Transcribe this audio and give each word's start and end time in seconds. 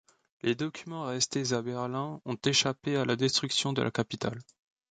Les 0.41 0.55
documents 0.55 1.03
restés 1.05 1.53
à 1.53 1.61
Berlin 1.61 2.19
ont 2.25 2.37
échappé 2.43 2.95
à 2.97 3.05
la 3.05 3.15
destruction 3.15 3.71
de 3.71 3.83
la 3.83 3.91
capitale. 3.91 4.39